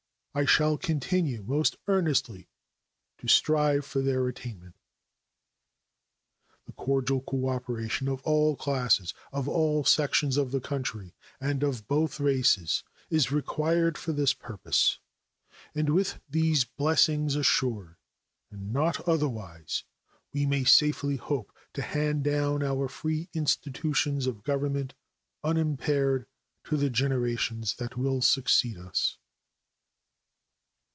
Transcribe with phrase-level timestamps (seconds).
[0.33, 2.47] I shall continue most earnestly
[3.17, 4.77] to strive for their attainment.
[6.65, 12.21] The cordial cooperation of all classes, of all sections of the country and of both
[12.21, 14.99] races, is required for this purpose;
[15.75, 17.97] and with these blessings assured,
[18.49, 19.83] and not otherwise,
[20.31, 24.93] we may safely hope to hand down our free institutions of government
[25.43, 26.25] unimpaired
[26.67, 29.17] to the generations that will succeed us.